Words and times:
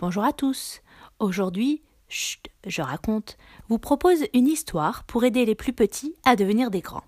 Bonjour 0.00 0.22
à 0.22 0.32
tous. 0.32 0.80
Aujourd'hui, 1.18 1.82
chut, 2.08 2.48
je 2.64 2.82
raconte, 2.82 3.36
vous 3.68 3.80
propose 3.80 4.26
une 4.32 4.46
histoire 4.46 5.02
pour 5.02 5.24
aider 5.24 5.44
les 5.44 5.56
plus 5.56 5.72
petits 5.72 6.14
à 6.24 6.36
devenir 6.36 6.70
des 6.70 6.82
grands. 6.82 7.02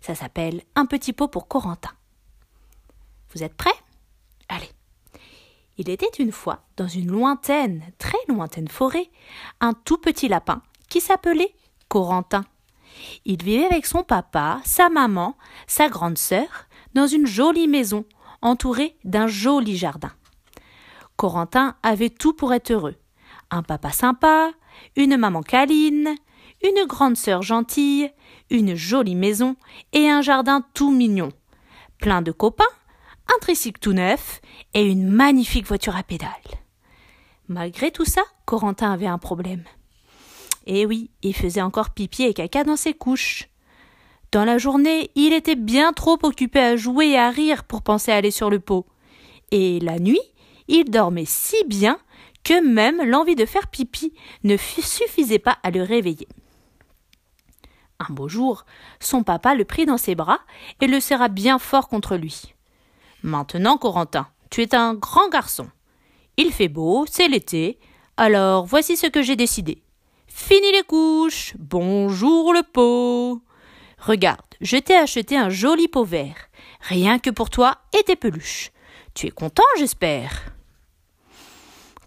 Ça 0.00 0.14
s'appelle 0.14 0.62
Un 0.76 0.86
petit 0.86 1.12
pot 1.12 1.28
pour 1.28 1.46
Corentin. 1.46 1.90
Vous 3.34 3.42
êtes 3.42 3.52
prêts? 3.52 3.78
Allez. 4.48 4.70
Il 5.76 5.90
était 5.90 6.08
une 6.18 6.32
fois, 6.32 6.62
dans 6.78 6.88
une 6.88 7.10
lointaine, 7.10 7.84
très 7.98 8.16
lointaine 8.28 8.68
forêt, 8.68 9.10
un 9.60 9.74
tout 9.74 9.98
petit 9.98 10.28
lapin 10.28 10.62
qui 10.88 11.02
s'appelait 11.02 11.54
Corentin. 11.88 12.46
Il 13.26 13.42
vivait 13.42 13.66
avec 13.66 13.84
son 13.84 14.02
papa, 14.02 14.62
sa 14.64 14.88
maman, 14.88 15.36
sa 15.66 15.90
grande 15.90 16.16
sœur, 16.16 16.66
dans 16.94 17.06
une 17.06 17.26
jolie 17.26 17.68
maison, 17.68 18.06
entourée 18.40 18.96
d'un 19.04 19.26
joli 19.26 19.76
jardin. 19.76 20.12
Corentin 21.16 21.76
avait 21.82 22.10
tout 22.10 22.32
pour 22.32 22.52
être 22.52 22.70
heureux. 22.70 22.96
Un 23.50 23.62
papa 23.62 23.90
sympa, 23.90 24.52
une 24.96 25.16
maman 25.16 25.42
câline, 25.42 26.14
une 26.62 26.86
grande 26.86 27.16
sœur 27.16 27.42
gentille, 27.42 28.10
une 28.50 28.74
jolie 28.74 29.14
maison 29.14 29.56
et 29.92 30.08
un 30.08 30.22
jardin 30.22 30.64
tout 30.74 30.90
mignon. 30.90 31.30
Plein 31.98 32.22
de 32.22 32.32
copains, 32.32 32.64
un 33.28 33.38
tricycle 33.40 33.80
tout 33.80 33.92
neuf 33.92 34.40
et 34.74 34.84
une 34.84 35.08
magnifique 35.08 35.66
voiture 35.66 35.96
à 35.96 36.02
pédales. 36.02 36.30
Malgré 37.48 37.90
tout 37.90 38.04
ça, 38.04 38.22
Corentin 38.44 38.92
avait 38.92 39.06
un 39.06 39.18
problème. 39.18 39.64
Eh 40.66 40.84
oui, 40.84 41.10
il 41.22 41.34
faisait 41.34 41.62
encore 41.62 41.90
pipi 41.90 42.24
et 42.24 42.34
caca 42.34 42.64
dans 42.64 42.76
ses 42.76 42.92
couches. 42.92 43.48
Dans 44.32 44.44
la 44.44 44.58
journée, 44.58 45.10
il 45.14 45.32
était 45.32 45.54
bien 45.54 45.92
trop 45.92 46.18
occupé 46.22 46.58
à 46.58 46.76
jouer 46.76 47.10
et 47.10 47.18
à 47.18 47.30
rire 47.30 47.64
pour 47.64 47.82
penser 47.82 48.10
à 48.10 48.16
aller 48.16 48.32
sur 48.32 48.50
le 48.50 48.58
pot. 48.58 48.84
Et 49.52 49.78
la 49.78 50.00
nuit, 50.00 50.20
il 50.68 50.90
dormait 50.90 51.24
si 51.26 51.56
bien 51.66 51.98
que 52.44 52.64
même 52.64 53.02
l'envie 53.02 53.34
de 53.34 53.46
faire 53.46 53.68
pipi 53.68 54.12
ne 54.44 54.56
suffisait 54.56 55.38
pas 55.38 55.58
à 55.62 55.70
le 55.70 55.82
réveiller. 55.82 56.28
Un 57.98 58.12
beau 58.12 58.28
jour, 58.28 58.66
son 59.00 59.22
papa 59.22 59.54
le 59.54 59.64
prit 59.64 59.86
dans 59.86 59.96
ses 59.96 60.14
bras 60.14 60.40
et 60.80 60.86
le 60.86 61.00
serra 61.00 61.28
bien 61.28 61.58
fort 61.58 61.88
contre 61.88 62.16
lui. 62.16 62.54
Maintenant, 63.22 63.78
Corentin, 63.78 64.28
tu 64.50 64.62
es 64.62 64.74
un 64.74 64.94
grand 64.94 65.28
garçon. 65.28 65.68
Il 66.36 66.52
fait 66.52 66.68
beau, 66.68 67.06
c'est 67.10 67.28
l'été, 67.28 67.78
alors 68.16 68.66
voici 68.66 68.96
ce 68.96 69.06
que 69.06 69.22
j'ai 69.22 69.36
décidé. 69.36 69.82
Fini 70.28 70.70
les 70.72 70.82
couches. 70.82 71.54
Bonjour 71.58 72.52
le 72.52 72.62
pot. 72.62 73.42
Regarde, 73.98 74.40
je 74.60 74.76
t'ai 74.76 74.94
acheté 74.94 75.36
un 75.36 75.48
joli 75.48 75.88
pot 75.88 76.04
vert, 76.04 76.48
rien 76.82 77.18
que 77.18 77.30
pour 77.30 77.48
toi 77.48 77.78
et 77.98 78.02
tes 78.02 78.16
peluches. 78.16 78.70
Tu 79.14 79.26
es 79.26 79.30
content, 79.30 79.64
j'espère. 79.78 80.55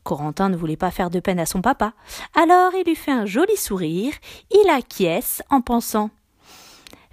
Corentin 0.04 0.50
ne 0.50 0.58
voulait 0.58 0.78
pas 0.78 0.92
faire 0.92 1.10
de 1.10 1.20
peine 1.20 1.40
à 1.40 1.46
son 1.46 1.62
papa, 1.62 1.94
alors 2.36 2.74
il 2.76 2.84
lui 2.86 2.96
fait 2.96 3.12
un 3.12 3.26
joli 3.26 3.58
sourire, 3.58 4.14
il 4.52 4.70
acquiesce 4.70 5.42
en 5.50 5.62
pensant 5.62 6.10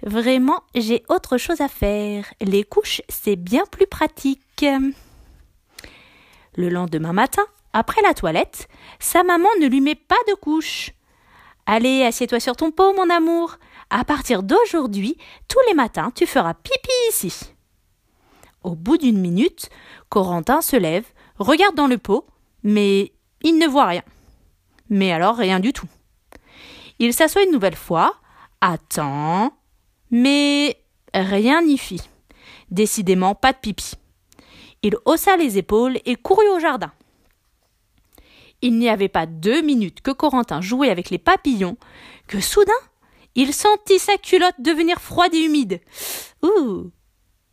Vraiment, 0.03 0.61
j'ai 0.75 1.03
autre 1.09 1.37
chose 1.37 1.61
à 1.61 1.67
faire. 1.67 2.31
Les 2.39 2.63
couches, 2.63 3.01
c'est 3.09 3.35
bien 3.35 3.63
plus 3.65 3.87
pratique. 3.87 4.65
Le 6.55 6.69
lendemain 6.69 7.13
matin, 7.13 7.43
après 7.73 8.01
la 8.03 8.13
toilette, 8.13 8.67
sa 8.99 9.23
maman 9.23 9.49
ne 9.59 9.67
lui 9.67 9.81
met 9.81 9.95
pas 9.95 10.15
de 10.27 10.35
couches. 10.35 10.91
Allez, 11.65 12.03
assieds-toi 12.03 12.39
sur 12.39 12.55
ton 12.55 12.71
pot, 12.71 12.93
mon 12.93 13.09
amour. 13.09 13.57
À 13.89 14.03
partir 14.03 14.43
d'aujourd'hui, 14.43 15.17
tous 15.47 15.59
les 15.67 15.73
matins, 15.73 16.11
tu 16.13 16.25
feras 16.25 16.53
pipi 16.53 16.89
ici. 17.09 17.53
Au 18.63 18.75
bout 18.75 18.97
d'une 18.97 19.19
minute, 19.19 19.69
Corentin 20.09 20.61
se 20.61 20.75
lève, 20.75 21.05
regarde 21.39 21.75
dans 21.75 21.87
le 21.87 21.97
pot, 21.97 22.25
mais 22.63 23.13
il 23.41 23.57
ne 23.57 23.67
voit 23.67 23.85
rien. 23.85 24.03
Mais 24.89 25.11
alors 25.11 25.35
rien 25.35 25.59
du 25.59 25.73
tout. 25.73 25.87
Il 26.99 27.13
s'assoit 27.13 27.43
une 27.43 27.51
nouvelle 27.51 27.75
fois, 27.75 28.15
attend, 28.61 29.53
mais 30.11 30.77
rien 31.13 31.61
n'y 31.61 31.77
fit. 31.77 32.01
Décidément 32.71 33.35
pas 33.35 33.53
de 33.53 33.57
pipi. 33.57 33.93
Il 34.83 34.97
haussa 35.05 35.37
les 35.37 35.57
épaules 35.57 35.99
et 36.05 36.15
courut 36.15 36.47
au 36.49 36.59
jardin. 36.59 36.91
Il 38.61 38.77
n'y 38.77 38.89
avait 38.89 39.09
pas 39.09 39.25
deux 39.25 39.61
minutes 39.61 40.01
que 40.01 40.11
Corentin 40.11 40.61
jouait 40.61 40.89
avec 40.89 41.09
les 41.09 41.19
papillons 41.19 41.77
que 42.27 42.39
soudain 42.39 42.73
il 43.37 43.53
sentit 43.53 43.99
sa 43.99 44.17
culotte 44.17 44.59
devenir 44.59 44.99
froide 44.99 45.33
et 45.35 45.43
humide. 45.43 45.79
Ouh. 46.41 46.89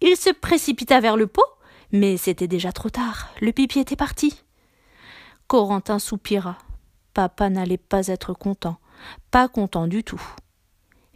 Il 0.00 0.16
se 0.16 0.30
précipita 0.30 0.98
vers 0.98 1.18
le 1.18 1.26
pot, 1.26 1.44
mais 1.92 2.16
c'était 2.16 2.48
déjà 2.48 2.72
trop 2.72 2.88
tard. 2.88 3.28
Le 3.42 3.52
pipi 3.52 3.80
était 3.80 3.94
parti. 3.94 4.43
Corentin 5.46 5.98
soupira. 5.98 6.58
Papa 7.12 7.48
n'allait 7.48 7.78
pas 7.78 8.08
être 8.08 8.32
content, 8.34 8.78
pas 9.30 9.48
content 9.48 9.86
du 9.86 10.02
tout. 10.02 10.22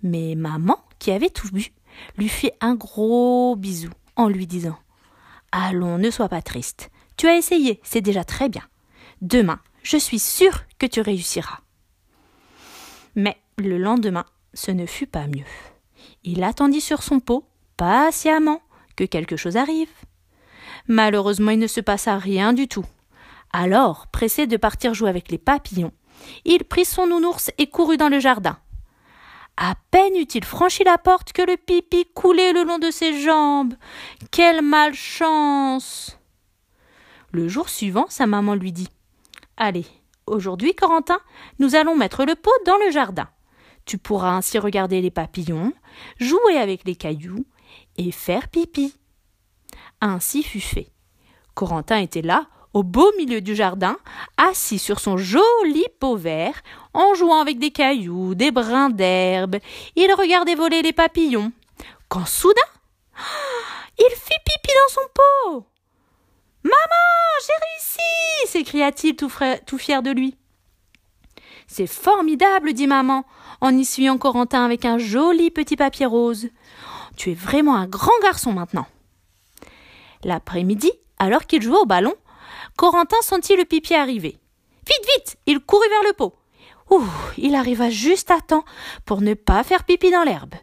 Mais 0.02 0.34
maman, 0.36 0.78
qui 0.98 1.10
avait 1.10 1.30
tout 1.30 1.48
vu, 1.52 1.72
lui 2.16 2.28
fit 2.28 2.52
un 2.60 2.74
gros 2.74 3.56
bisou 3.56 3.90
en 4.16 4.28
lui 4.28 4.46
disant 4.46 4.78
Allons, 5.50 5.98
ne 5.98 6.10
sois 6.10 6.28
pas 6.28 6.42
triste. 6.42 6.90
Tu 7.16 7.26
as 7.26 7.36
essayé, 7.36 7.80
c'est 7.82 8.00
déjà 8.00 8.22
très 8.22 8.48
bien. 8.48 8.62
Demain, 9.22 9.60
je 9.82 9.96
suis 9.96 10.18
sûre 10.18 10.64
que 10.78 10.86
tu 10.86 11.00
réussiras. 11.00 11.60
Mais 13.16 13.36
le 13.56 13.78
lendemain, 13.78 14.26
ce 14.54 14.70
ne 14.70 14.86
fut 14.86 15.06
pas 15.06 15.26
mieux. 15.26 15.46
Il 16.22 16.44
attendit 16.44 16.80
sur 16.80 17.02
son 17.02 17.18
pot, 17.18 17.44
patiemment, 17.76 18.60
que 18.94 19.04
quelque 19.04 19.36
chose 19.36 19.56
arrive. 19.56 19.90
Malheureusement, 20.86 21.50
il 21.50 21.58
ne 21.58 21.66
se 21.66 21.80
passa 21.80 22.18
rien 22.18 22.52
du 22.52 22.68
tout. 22.68 22.84
Alors, 23.52 24.06
pressé 24.08 24.46
de 24.46 24.56
partir 24.56 24.94
jouer 24.94 25.08
avec 25.08 25.30
les 25.30 25.38
papillons, 25.38 25.92
il 26.44 26.64
prit 26.64 26.84
son 26.84 27.06
nounours 27.06 27.50
et 27.58 27.68
courut 27.68 27.96
dans 27.96 28.08
le 28.08 28.20
jardin. 28.20 28.58
À 29.56 29.74
peine 29.90 30.14
eut-il 30.14 30.44
franchi 30.44 30.84
la 30.84 30.98
porte 30.98 31.32
que 31.32 31.42
le 31.42 31.56
pipi 31.56 32.06
coulait 32.14 32.52
le 32.52 32.62
long 32.62 32.78
de 32.78 32.92
ses 32.92 33.20
jambes. 33.20 33.74
Quelle 34.30 34.62
malchance. 34.62 36.16
Le 37.32 37.48
jour 37.48 37.68
suivant, 37.68 38.06
sa 38.08 38.26
maman 38.26 38.54
lui 38.54 38.70
dit. 38.70 38.88
Allez, 39.56 39.86
aujourd'hui, 40.26 40.74
Corentin, 40.74 41.18
nous 41.58 41.74
allons 41.74 41.96
mettre 41.96 42.24
le 42.24 42.36
pot 42.36 42.52
dans 42.66 42.76
le 42.76 42.92
jardin. 42.92 43.28
Tu 43.84 43.98
pourras 43.98 44.30
ainsi 44.30 44.58
regarder 44.58 45.00
les 45.00 45.10
papillons, 45.10 45.72
jouer 46.20 46.58
avec 46.58 46.84
les 46.84 46.94
cailloux 46.94 47.44
et 47.96 48.12
faire 48.12 48.48
pipi. 48.48 48.94
Ainsi 50.00 50.44
fut 50.44 50.60
fait. 50.60 50.92
Corentin 51.54 51.96
était 51.98 52.22
là, 52.22 52.46
au 52.74 52.82
beau 52.82 53.10
milieu 53.16 53.40
du 53.40 53.54
jardin, 53.54 53.96
assis 54.36 54.78
sur 54.78 55.00
son 55.00 55.16
joli 55.16 55.84
pot 56.00 56.16
vert, 56.16 56.62
en 56.94 57.14
jouant 57.14 57.40
avec 57.40 57.58
des 57.58 57.70
cailloux, 57.70 58.34
des 58.34 58.50
brins 58.50 58.90
d'herbe. 58.90 59.56
Il 59.96 60.12
regardait 60.12 60.54
voler 60.54 60.82
les 60.82 60.92
papillons. 60.92 61.52
Quand 62.08 62.26
soudain, 62.26 62.60
il 63.98 64.10
fit 64.10 64.38
pipi 64.44 64.74
dans 64.74 64.94
son 64.94 65.08
pot. 65.14 65.66
Maman, 66.62 66.74
j'ai 67.40 67.66
réussi 67.66 67.88
s'écria-t-il 68.46 69.14
tout, 69.14 69.78
fier 69.78 70.02
de 70.02 70.10
lui. 70.10 70.36
C'est 71.66 71.86
formidable, 71.86 72.72
dit 72.72 72.86
maman, 72.86 73.24
en 73.60 73.76
essuyant 73.76 74.18
Corentin 74.18 74.64
avec 74.64 74.84
un 74.84 74.98
joli 74.98 75.50
petit 75.50 75.76
papier 75.76 76.06
rose. 76.06 76.48
Tu 77.16 77.32
es 77.32 77.34
vraiment 77.34 77.76
un 77.76 77.86
grand 77.86 78.18
garçon 78.22 78.52
maintenant. 78.52 78.86
L'après-midi, 80.24 80.90
alors 81.18 81.46
qu'il 81.46 81.62
jouait 81.62 81.78
au 81.78 81.86
ballon, 81.86 82.14
Corentin 82.76 83.20
sentit 83.22 83.56
le 83.56 83.64
pipi 83.64 83.94
arriver. 83.94 84.38
Vite, 84.86 85.06
vite 85.16 85.36
Il 85.46 85.60
courut 85.60 85.88
vers 85.88 86.08
le 86.08 86.12
pot. 86.12 86.34
Ouh 86.90 87.04
Il 87.36 87.54
arriva 87.54 87.90
juste 87.90 88.30
à 88.30 88.40
temps 88.40 88.64
pour 89.04 89.20
ne 89.20 89.34
pas 89.34 89.62
faire 89.62 89.84
pipi 89.84 90.10
dans 90.10 90.22
l'herbe. 90.22 90.54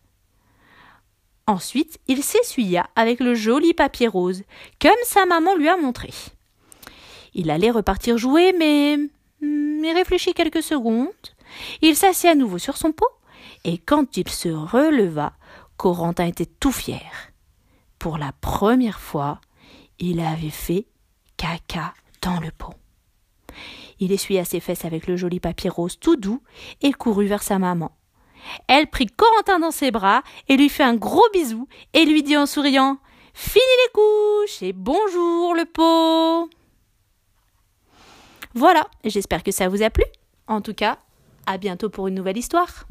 Ensuite, 1.47 1.99
il 2.07 2.23
s'essuya 2.23 2.89
avec 2.95 3.19
le 3.19 3.35
joli 3.35 3.73
papier 3.75 4.07
rose, 4.07 4.43
comme 4.81 4.91
sa 5.03 5.25
maman 5.25 5.55
lui 5.55 5.69
a 5.69 5.77
montré. 5.77 6.09
Il 7.35 7.51
allait 7.51 7.69
repartir 7.69 8.17
jouer, 8.17 8.53
mais 8.57 8.97
hmm, 8.97 9.83
il 9.83 9.93
réfléchit 9.93 10.33
quelques 10.33 10.63
secondes. 10.63 11.09
Il 11.81 11.95
s'assit 11.95 12.29
à 12.29 12.35
nouveau 12.35 12.57
sur 12.57 12.77
son 12.77 12.91
pot, 12.91 13.11
et 13.63 13.77
quand 13.77 14.17
il 14.17 14.27
se 14.29 14.49
releva, 14.49 15.33
Corentin 15.77 16.25
était 16.25 16.47
tout 16.47 16.71
fier. 16.71 17.31
Pour 17.99 18.17
la 18.17 18.31
première 18.41 18.99
fois, 18.99 19.39
il 19.99 20.19
avait 20.21 20.49
fait 20.49 20.87
caca 21.37 21.93
dans 22.21 22.39
le 22.39 22.51
pot. 22.51 22.73
Il 23.99 24.11
essuya 24.11 24.43
ses 24.45 24.59
fesses 24.59 24.85
avec 24.85 25.07
le 25.07 25.15
joli 25.15 25.39
papier 25.39 25.69
rose 25.69 25.99
tout 25.99 26.15
doux 26.15 26.41
et 26.81 26.91
courut 26.91 27.27
vers 27.27 27.43
sa 27.43 27.59
maman. 27.59 27.91
Elle 28.67 28.87
prit 28.87 29.07
Corentin 29.07 29.59
dans 29.59 29.71
ses 29.71 29.91
bras 29.91 30.21
et 30.47 30.57
lui 30.57 30.69
fit 30.69 30.83
un 30.83 30.95
gros 30.95 31.27
bisou 31.33 31.67
et 31.93 32.05
lui 32.05 32.23
dit 32.23 32.37
en 32.37 32.45
souriant 32.45 32.97
Fini 33.33 33.65
les 33.85 33.91
couches 33.91 34.61
et 34.61 34.73
bonjour 34.73 35.55
le 35.55 35.65
pot. 35.65 36.49
Voilà, 38.53 38.87
j'espère 39.03 39.43
que 39.43 39.51
ça 39.51 39.67
vous 39.67 39.83
a 39.83 39.89
plu. 39.89 40.05
En 40.47 40.61
tout 40.61 40.73
cas, 40.73 40.99
à 41.45 41.57
bientôt 41.57 41.89
pour 41.89 42.07
une 42.07 42.15
nouvelle 42.15 42.37
histoire. 42.37 42.85